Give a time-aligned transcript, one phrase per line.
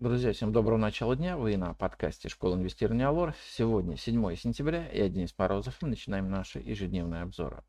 [0.00, 1.36] Друзья, всем доброго начала дня.
[1.36, 3.34] Вы на подкасте Школа инвестирования Алор.
[3.50, 4.88] Сегодня 7 сентября.
[4.92, 5.82] Я Денис Морозов.
[5.82, 7.64] И начинаем наши ежедневные обзоры.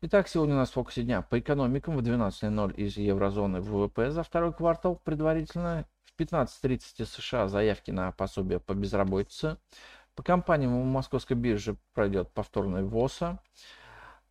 [0.00, 4.22] Итак, сегодня у нас в фокусе дня по экономикам в 12.00 из еврозоны ВВП за
[4.22, 5.86] второй квартал предварительно.
[6.06, 9.58] В 15.30 США заявки на пособие по безработице.
[10.14, 13.38] По компаниям у Московской биржи пройдет повторный ВОСа.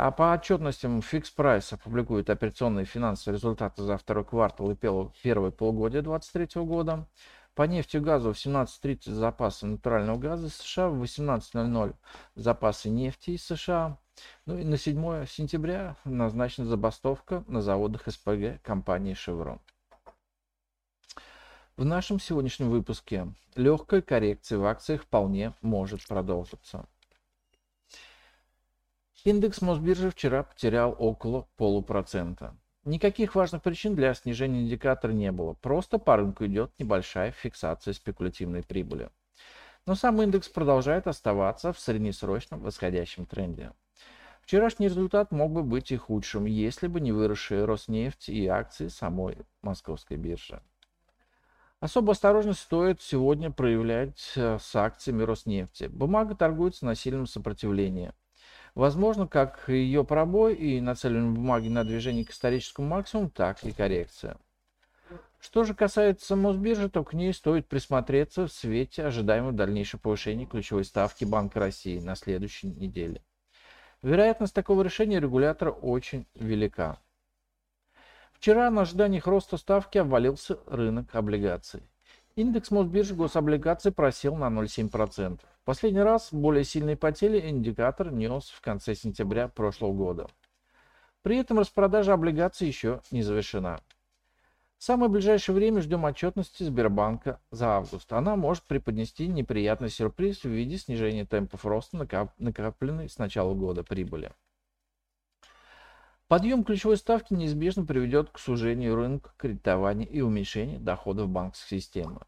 [0.00, 6.02] А по отчетностям Fix Price опубликует операционные финансовые результаты за второй квартал и первое полугодие
[6.02, 7.08] 2023 года.
[7.56, 11.96] По нефти и газу в 17.30 запасы натурального газа США, в 18.00
[12.36, 13.98] запасы нефти из США.
[14.46, 19.58] Ну и на 7 сентября назначена забастовка на заводах СПГ компании Chevron.
[21.76, 26.86] В нашем сегодняшнем выпуске легкая коррекция в акциях вполне может продолжиться.
[29.24, 32.56] Индекс Мосбиржи вчера потерял около полупроцента.
[32.84, 38.62] Никаких важных причин для снижения индикатора не было, просто по рынку идет небольшая фиксация спекулятивной
[38.62, 39.10] прибыли.
[39.86, 43.72] Но сам индекс продолжает оставаться в среднесрочном восходящем тренде.
[44.40, 49.38] Вчерашний результат мог бы быть и худшим, если бы не выросшие Роснефть и акции самой
[49.62, 50.62] московской биржи.
[51.80, 55.84] Особо осторожность стоит сегодня проявлять э, с акциями Роснефти.
[55.84, 58.12] Бумага торгуется на сильном сопротивлении–
[58.74, 64.36] Возможно, как ее пробой и нацеленные бумаги на движение к историческому максимуму, так и коррекция.
[65.40, 70.84] Что же касается Мосбиржи, то к ней стоит присмотреться в свете ожидаемого дальнейшего повышения ключевой
[70.84, 73.22] ставки Банка России на следующей неделе.
[74.02, 76.98] Вероятность такого решения регулятора очень велика.
[78.32, 81.82] Вчера на ожиданиях роста ставки обвалился рынок облигаций.
[82.38, 85.40] Индекс Мосбиржи гособлигаций просел на 0,7%.
[85.64, 90.28] Последний раз более сильные потери индикатор нес в конце сентября прошлого года.
[91.22, 93.80] При этом распродажа облигаций еще не завершена.
[94.76, 98.12] В самое ближайшее время ждем отчетности Сбербанка за август.
[98.12, 101.96] Она может преподнести неприятный сюрприз в виде снижения темпов роста
[102.38, 104.30] накопленной с начала года прибыли.
[106.28, 112.20] Подъем ключевой ставки неизбежно приведет к сужению рынка кредитования и уменьшению доходов банковской системы.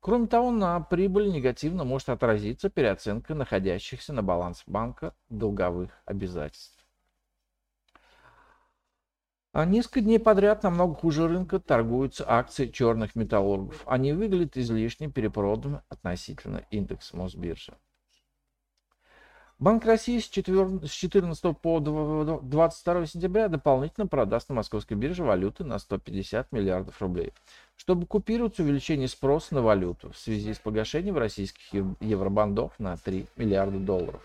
[0.00, 6.78] Кроме того, на прибыль негативно может отразиться переоценка находящихся на баланс банка долговых обязательств.
[9.52, 13.82] А несколько дней подряд намного хуже рынка торгуются акции черных металлургов.
[13.86, 17.76] Они выглядят излишне перепроданными относительно индекса Мосбиржи.
[19.60, 26.52] Банк России с 14 по 22 сентября дополнительно продаст на московской бирже валюты на 150
[26.52, 27.32] миллиардов рублей,
[27.76, 33.78] чтобы купировать увеличение спроса на валюту в связи с погашением российских евробандов на 3 миллиарда
[33.78, 34.22] долларов.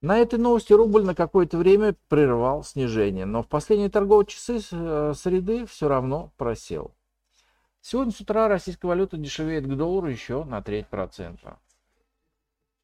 [0.00, 5.12] На этой новости рубль на какое-то время прервал снижение, но в последние торговые часы э,
[5.14, 6.92] среды все равно просел.
[7.82, 11.58] Сегодня с утра российская валюта дешевеет к доллару еще на треть процента.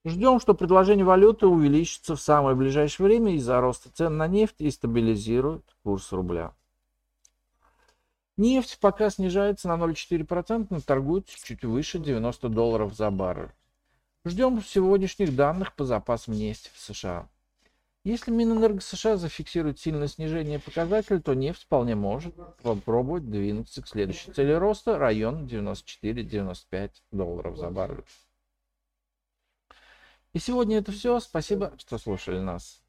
[0.07, 4.71] Ждем, что предложение валюты увеличится в самое ближайшее время из-за роста цен на нефть и
[4.71, 6.53] стабилизирует курс рубля.
[8.37, 13.53] Нефть пока снижается на 0,4%, но торгуется чуть выше 90 долларов за баррель.
[14.27, 17.29] Ждем сегодняшних данных по запасам нефти в США.
[18.05, 24.33] Если Минэнерго США зафиксирует сильное снижение показателя, то нефть вполне может попробовать двинуться к следующей
[24.33, 28.05] цели роста, район 94-95 долларов за баррель.
[30.35, 31.21] И сегодня это все.
[31.21, 32.83] Спасибо, что слушали нас.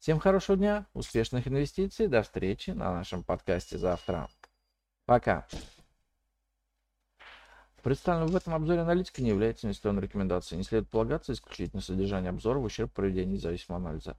[0.00, 2.08] Всем хорошего дня, успешных инвестиций.
[2.08, 4.28] До встречи на нашем подкасте завтра.
[5.06, 5.46] Пока.
[7.82, 10.58] Представленная в этом обзоре аналитика не является инвестиционной рекомендацией.
[10.58, 14.18] Не следует полагаться исключительно содержание обзора в ущерб проведению независимого анализа.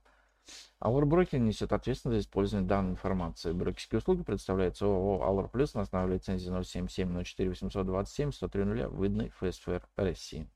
[0.82, 3.52] Our Broker несет ответственность за использование данной информации.
[3.52, 9.88] Брокерские услуги предоставляются ООО Our Plus на основе лицензии 077 04 827 103 выданной ФСФР
[9.98, 10.50] России.